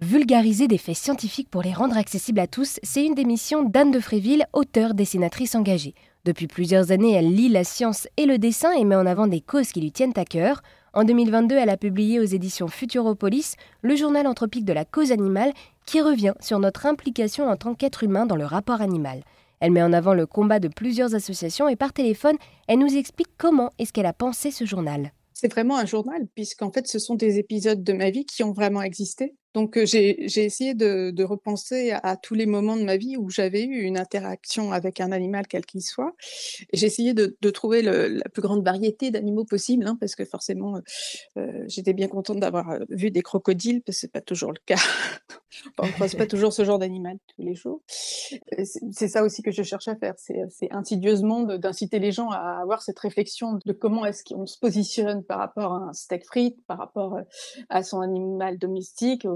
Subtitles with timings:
[0.00, 3.90] Vulgariser des faits scientifiques pour les rendre accessibles à tous, c'est une des missions d'Anne
[3.90, 5.94] de Fréville, auteure dessinatrice engagée.
[6.24, 9.40] Depuis plusieurs années, elle lit la science et le dessin et met en avant des
[9.40, 10.62] causes qui lui tiennent à cœur.
[10.92, 15.52] En 2022, elle a publié aux éditions Futuropolis le journal anthropique de la cause animale
[15.84, 19.22] qui revient sur notre implication en tant qu'être humain dans le rapport animal.
[19.58, 22.36] Elle met en avant le combat de plusieurs associations et par téléphone,
[22.68, 25.12] elle nous explique comment est-ce qu'elle a pensé ce journal.
[25.40, 28.52] C'est vraiment un journal, puisqu'en fait, ce sont des épisodes de ma vie qui ont
[28.52, 29.36] vraiment existé.
[29.54, 33.82] Donc, j'ai essayé de, repenser à, tous les moments de ma vie où j'avais eu
[33.82, 36.14] une interaction avec un animal, quel qu'il soit.
[36.72, 40.80] J'ai essayé de, trouver la plus grande variété d'animaux possible, hein, parce que forcément,
[41.66, 44.76] j'étais bien contente d'avoir vu des crocodiles, parce que ce n'est pas toujours le cas.
[45.78, 47.82] on ne croise pas toujours ce genre d'animal tous les jours.
[47.86, 52.82] C'est ça aussi que je cherche à faire, c'est insidieusement d'inciter les gens à avoir
[52.82, 56.78] cette réflexion de comment est-ce qu'on se positionne par rapport à un steak frites, par
[56.78, 57.18] rapport
[57.68, 59.26] à son animal domestique,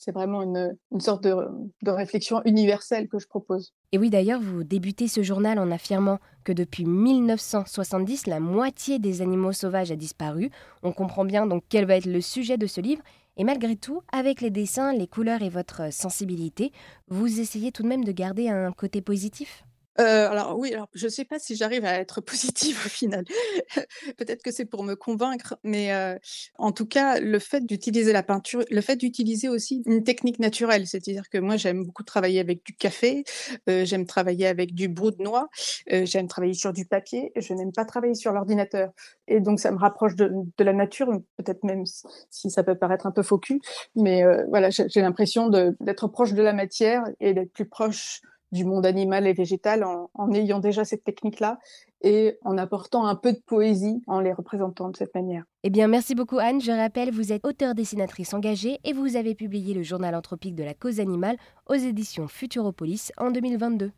[0.00, 1.36] c'est vraiment une, sorte de,
[1.82, 3.74] de, réflexion universelle que je propose.
[3.92, 9.20] Et oui, d'ailleurs, vous débutez ce journal en affirmant que depuis 1970, la moitié des
[9.20, 10.50] animaux sauvages a disparu.
[10.82, 13.02] On comprend bien donc quel va être le sujet de ce livre.
[13.40, 16.72] Et malgré tout, avec les dessins, les couleurs et votre sensibilité,
[17.08, 19.64] vous essayez tout de même de garder un côté positif?
[19.96, 23.24] Alors oui, alors je ne sais pas si j'arrive à être positive au final.
[24.16, 25.90] Peut-être que c'est pour me convaincre, mais
[26.58, 30.86] en tout cas, le fait d'utiliser la peinture, le fait d'utiliser aussi une technique naturelle,
[30.86, 33.24] c'est-à-dire que moi j'aime beaucoup travailler avec du café,
[33.66, 35.48] j'aime travailler avec du brou de noix,
[35.86, 38.90] j'aime travailler sur du papier, je n'aime pas travailler sur l'ordinateur
[39.28, 41.84] et donc ça me rapproche de de la nature, peut-être même
[42.30, 43.60] si ça peut paraître un peu faux cul,
[43.96, 48.20] mais voilà, j'ai l'impression d'être proche de la matière et d'être plus proche
[48.52, 51.58] du monde animal et végétal en, ayant déjà cette technique-là
[52.02, 55.44] et en apportant un peu de poésie en les représentant de cette manière.
[55.62, 56.60] Eh bien, merci beaucoup Anne.
[56.60, 60.74] Je rappelle, vous êtes auteur-dessinatrice engagée et vous avez publié le journal anthropique de la
[60.74, 61.36] cause animale
[61.68, 63.92] aux éditions Futuropolis en 2022.